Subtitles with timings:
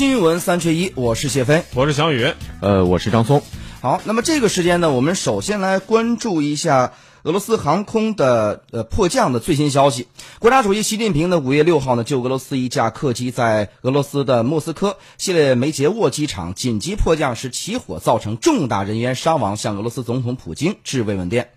[0.00, 3.42] 新闻三缺一，我是谢飞，我是小雨，呃，我是张松。
[3.82, 6.94] 好，那么这个时间呢，我们首先来关注一下
[7.24, 10.08] 俄罗斯航空的呃迫降的最新消息。
[10.38, 21.50] 国家主席习近平呢，五月六号呢，就俄罗斯一架客机在俄罗斯的莫斯科谢列梅捷沃机场紧急迫降时起火，造成重大人员伤亡，向俄罗斯总统普京致慰问电。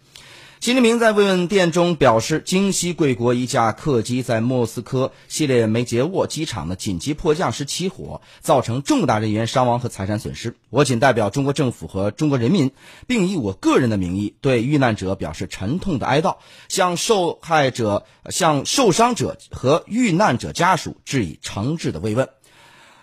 [0.64, 10.56] 习近平在慰问电中表示，京西贵国一架客机在莫斯科谢列梅捷沃机场的紧急迫降时起火，造成重大人员伤亡和财产损失。
[10.70, 12.72] 我谨代表中国政府和中国人民，
[13.08, 16.38] 并以我个人的名义对遇难者表示沉痛的哀悼，
[16.70, 22.30] 向受害者、向受伤者和遇难者家属致以诚挚的慰问。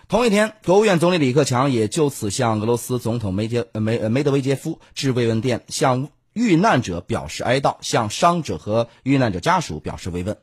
[0.07, 6.09] 同一天，国务院总理李克强也就此向俄罗斯总统梅杰梅梅德韦杰夫致慰问电，向。
[6.33, 10.37] 遇难者表示哀悼，向伤者和遇难者家属表示慰问。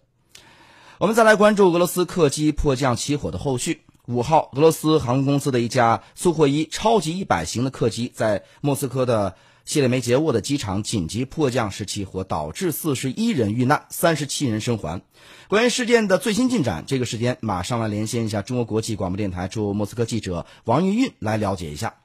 [0.99, 3.83] 我们再来关注俄罗斯客机迫降起火的后续。
[4.07, 9.37] 五号，俄罗斯航空公司的一架苏霍伊超级一百型的客机在莫斯科的
[9.67, 15.03] 谢列梅捷沃的机场紧急迫降时起火，导致四十一人遇难，三十七人生还。
[15.49, 21.97] 关于事件的最新进展，这个时间马上来连线一下中国国际广播电台驻莫斯科记者王玉运来了解一下。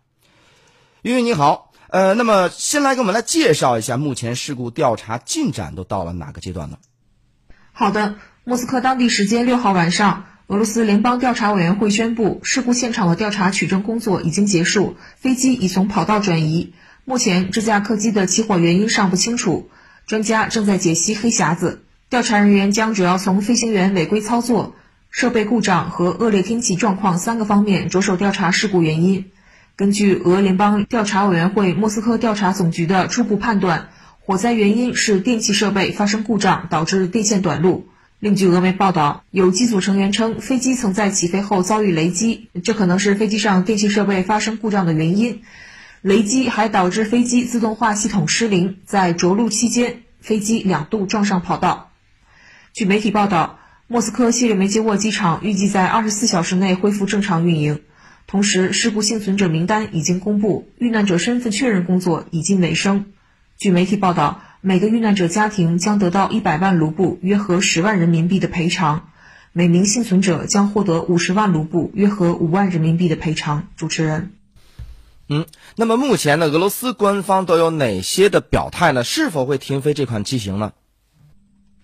[1.03, 1.72] 玉运你好。
[1.93, 6.79] 呃，那么先来给我们来介绍一下目前事故调查进展都到了哪个阶段呢？
[7.71, 16.73] 好的，莫斯科当地时间六号晚上，俄罗斯联邦调查委员会宣布，事故现场的调查取证工作已经结束，飞机已从跑道转移。
[17.05, 19.69] 目前这架客机的起火原因尚不清楚，
[20.07, 21.83] 专家正在解析黑匣子。
[22.09, 24.73] 调查人员将主要从飞行员违规操作、
[25.11, 29.29] 设备故障和恶劣天气状况三个方面着手调查事故原因。
[29.75, 37.87] 根据俄联邦调查委员会莫斯科调查总局的初步判断，火灾原因是电气设备发生故障导致电线短路。
[38.19, 45.41] 另据俄媒报道，有机组成员称，飞机曾在起飞后遭遇雷击，这可能是飞机上电气设备发生故障的原因。
[46.03, 51.89] 雷击还导致飞机自动化系统失灵，在着陆期间，飞机两度撞上跑道。
[52.73, 53.57] 据媒体报道，
[53.87, 57.81] 莫斯科谢列梅捷沃机场预计在二十四小时内恢复正常运营。
[58.25, 63.05] 同时，事故幸存者名单已经公布，遇难者身份确认工作已经尾声。
[63.57, 69.09] 据媒体报道，每个遇难者家庭将得到一百万卢布（约合十万人民币）的赔偿，
[69.51, 73.67] 每名幸存者将获得五十万卢布（约合五万人民币）的赔偿。
[73.77, 74.31] 主持人，
[75.29, 75.45] 嗯，
[75.75, 79.03] 那么目前呢，俄罗斯官方都有哪些的表态呢？
[79.03, 80.73] 是否会停飞这款机型呢？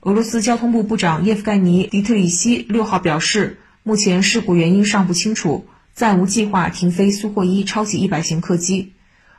[0.01, 5.67] 俄罗斯交通部部长叶夫盖尼·迪特里希六号表示，目前事故原因尚不清楚。
[5.99, 8.93] 暂无计划停飞苏霍伊超级一百型客机。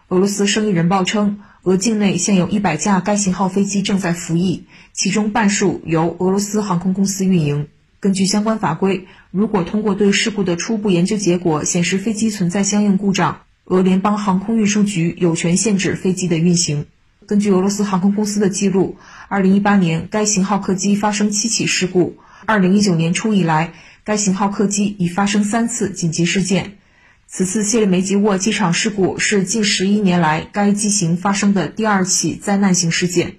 [0.08, 7.68] 俄罗斯生意人报称，俄境内现有一百架该型号飞机正在服役，其中半数由俄罗斯航空公司运营。
[7.98, 16.84] 根据相关法规，如果通过对事故的初步研究结果显示飞机存在相应故障，俄联邦航空运输局有权限制飞机的运行。
[17.26, 18.98] 根据俄罗斯航空公司的记录，
[19.28, 23.72] 二零一八年该型号客机发生七起事故，二零一九年初以来。
[24.04, 26.78] 该型号客机已发生三次紧急事件，
[27.26, 33.36] 此次谢列梅捷沃机场事故是近十一年来该机型发生的第二起灾难性事件。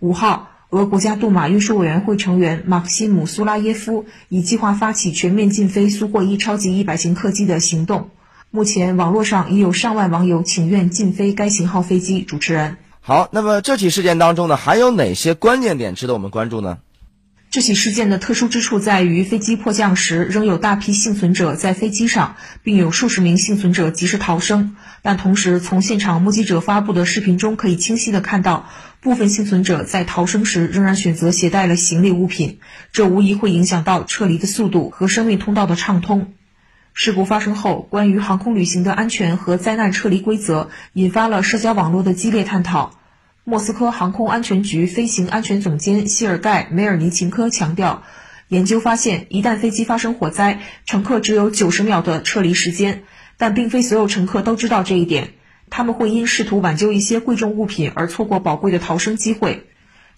[0.00, 8.10] 五号，俄国家杜马运输委员会成员马克西姆苏拉耶夫已计划发起全面禁飞苏霍伊超级一百型客机的行动。
[8.50, 12.22] 目前，网络上已有上万网友请愿禁飞该型号飞机。
[12.22, 16.78] 主持人，好，那么这起事件当中呢，还有哪些关键点值得我们关注呢？
[17.50, 24.76] 这起事件的特殊之处在于，飞机迫降时仍有大批幸存者在飞机上，并有数十名幸存者及时逃生。
[25.02, 28.68] 但同时，从现场目击者发布的视频中可以清晰地看到，
[29.00, 32.60] 部分幸存者在逃生时仍然选择携带了行李物品，
[32.92, 36.32] 这无疑会影响到撤离的速度和生命通道的畅通。
[36.94, 42.99] 事故发生后，关于航空旅行的安全和灾难撤离规则引发了社交网络的激烈探讨。
[43.44, 48.02] 莫斯科航空安全局飞行安全总监谢尔盖·梅尔尼琴科强调，
[48.48, 53.02] 研究发现，一旦飞机发生火灾，乘客只有九十秒的撤离时间，
[53.38, 55.30] 但并非所有乘客都知道这一点，
[55.70, 59.66] 他们会因试图挽救一些贵重物品而错过宝贵的逃生机会。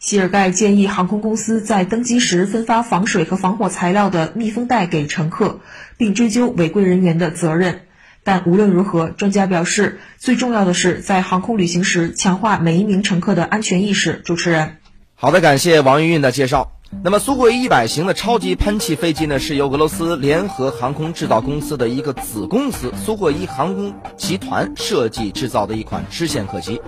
[0.00, 5.60] 谢尔盖建议航空公司在登机时分发防水和防火材料的密封袋给乘客，
[5.96, 7.82] 并追究违规人员的责任。
[8.24, 14.22] 但无论如何，专家表示，最重要的是在航空旅行时强化每一名乘客的安全意识。
[14.24, 14.76] 主持人，
[15.14, 16.72] 好的，感谢王云云的介绍。
[17.02, 26.82] 那么苏霍伊一百型的超级喷气飞机呢，是由俄罗斯联合航空制造公司的一个子公司苏霍伊航空集团设计制造的一款支线客机。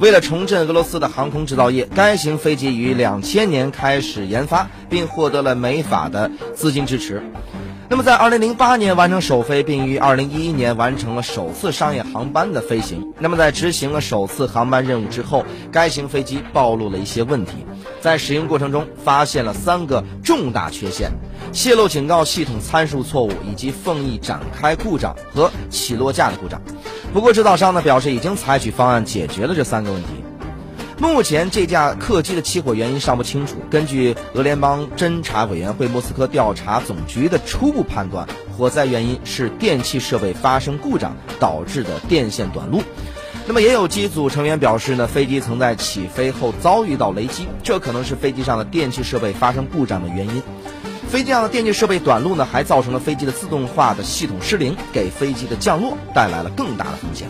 [0.00, 7.22] 为了重振俄罗斯的航空制造业，该型飞机于两千年开始研发，并获得了美法的资金支持。
[7.86, 13.12] 那么，在2008年完成首飞，并于2011年完成了首次商业航班的飞行。
[13.18, 17.52] 那么，在执行了首次航班任务之后，该型飞机暴露了一些问题，
[18.00, 21.12] 在使用过程中发现了三个重大缺陷：
[21.52, 26.60] 泄漏警告系统参数错误，以及凤翼展开故障和起落架的故障。
[27.12, 30.23] 不过，制造商呢表示已经采取方案解决了这三个问题。
[31.04, 33.56] 目前这架客机的起火原因尚不清楚。
[33.70, 42.82] 根据俄联邦侦查委员会莫斯科调查总局的初步判断，火灾原因是电气设备发生故障导致的电线短路。
[43.46, 50.42] 那么，也有机组成员表示呢，飞机曾在起飞后遭遇到雷击，这可能是飞机上的电气设备发生故障的原因。
[51.08, 57.28] 飞机上的电气设备短路呢，还造成了飞机的自动化的系统失灵，给飞机的降落带来了更大的风险。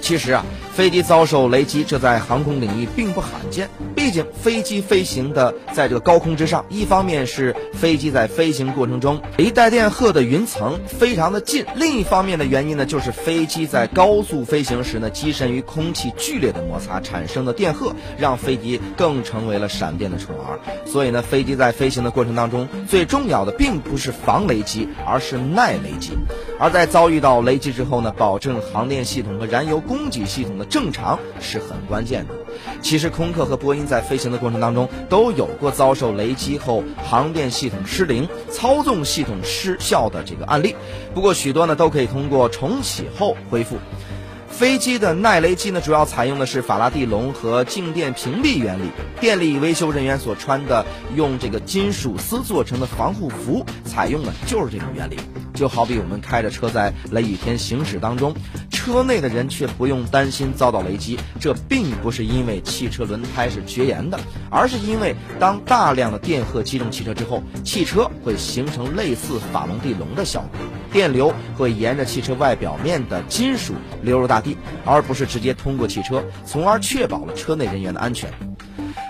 [0.00, 0.46] 其实啊。
[0.74, 3.70] 飞机遭受雷击，这在航空领域并不罕见。
[3.94, 20.58] 毕竟，飞机飞行的在这个高空之上，一方面是飞机在飞行过程中离带电荷的云层非常的近；另一方面的原因呢，就是飞机在高速飞行时呢，机身与空气剧烈的摩擦产生的电荷，让飞机更成为了闪电的宠儿。
[20.84, 26.14] 所以呢，飞机在飞行的过程当中，最重要的并不是防雷击，而是耐雷击。
[26.58, 32.34] 而在遭遇到雷击之后呢，保证航电系统和燃油供给系统的正常是很关键的。
[32.80, 40.76] 其实，空客和波音在飞行的过程当中都有过遭受雷击后航电系统失灵、操纵系统失效的这个案例。
[41.14, 43.76] 不过，许多呢都可以通过重启后恢复。
[44.48, 48.84] 飞机的耐雷机呢，主要采用的是法拉第笼和静电屏蔽原理。
[49.20, 50.86] 电力维修人员所穿的
[51.16, 55.16] 用这个金属丝做成的防护服，采用的就是这种原理。
[55.54, 58.32] 就好比我们开着车在雷雨天行驶当中，
[58.84, 61.18] 车内的人却不用担心遭到雷击。
[61.40, 64.20] 这并不是因为汽车轮胎是绝缘的，
[64.50, 70.60] 而是因为当大量的电荷击中汽车之后，汽车会形成类似法隆地龙的效果，
[70.92, 73.72] 电流会沿着汽车外表面的金属
[74.02, 74.54] 流入大地，
[74.84, 78.30] 而不是直接通过汽车，从而确保了车内人员的安全。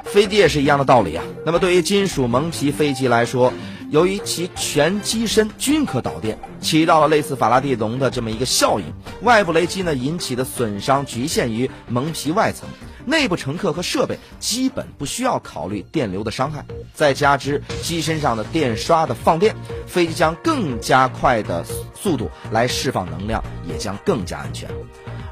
[0.04, 1.24] 飞机也是一样的道理啊。
[1.44, 3.52] 那么对于金属蒙皮飞机来说，
[3.94, 8.86] 由于其全机身均可导电，起到了类似法拉第笼的这么一个效应。
[9.22, 12.68] 外部雷击呢引起的损伤局限于蒙皮外层，
[13.06, 16.66] 内部乘客和设备基本不需要考虑电流的伤害。
[16.92, 19.54] 再加之机身上的电刷的放电，
[19.86, 21.64] 飞机将更加快的
[21.94, 24.68] 速度来释放能量，也将更加安全。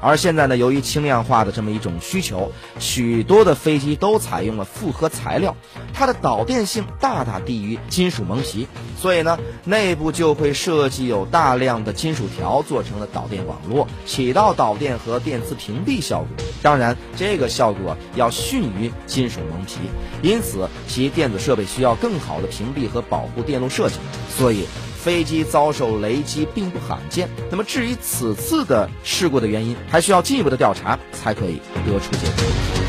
[0.03, 5.55] 而现在呢，由于轻量化的这么一种需求，许多的飞机都采用了复合材料，
[5.93, 8.67] 它的导电性大大低于金属蒙皮，
[8.99, 16.27] 所以呢，内部就会设计有大量的金属条做成了导电网络，起到导电和电磁屏蔽效果。
[16.61, 19.75] 当然，这个效果要逊于金属蒙皮，
[20.21, 23.95] 因此其电子设备需要更好的屏蔽和保护电路设计。
[24.29, 24.65] 所以。
[25.03, 32.82] 飞机遭受雷击并不罕见，那么至于此次的事故的原因，还需要进一步的调查才可以得出结论。